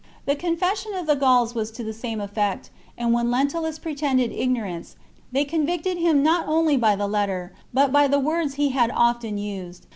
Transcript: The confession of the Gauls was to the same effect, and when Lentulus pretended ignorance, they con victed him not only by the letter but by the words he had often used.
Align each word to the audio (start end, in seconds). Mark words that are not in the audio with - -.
The 0.25 0.35
confession 0.35 0.95
of 0.95 1.05
the 1.05 1.15
Gauls 1.15 1.53
was 1.53 1.69
to 1.73 1.83
the 1.83 1.93
same 1.93 2.19
effect, 2.19 2.71
and 2.97 3.13
when 3.13 3.29
Lentulus 3.29 3.77
pretended 3.77 4.31
ignorance, 4.31 4.95
they 5.31 5.45
con 5.45 5.63
victed 5.67 5.99
him 5.99 6.23
not 6.23 6.47
only 6.47 6.75
by 6.75 6.95
the 6.95 7.05
letter 7.05 7.53
but 7.71 7.91
by 7.91 8.07
the 8.07 8.17
words 8.17 8.55
he 8.55 8.69
had 8.69 8.89
often 8.95 9.37
used. 9.37 9.85